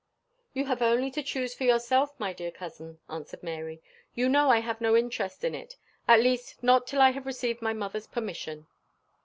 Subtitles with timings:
[0.55, 3.83] "You have only to choose for yourself, my dear cousin," answered Mary.
[4.15, 5.75] "You know I have no interest in it
[6.07, 8.65] at least not till I have received my mother's permission."